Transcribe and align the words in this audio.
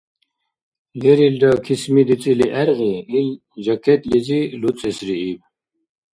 Лерилра 0.99 1.51
кисми 1.65 2.01
дицӀили 2.07 2.47
гӀергъи, 2.53 2.95
ил 3.17 3.29
жакетлизи 3.63 4.39
луцӀесрииб. 4.61 5.39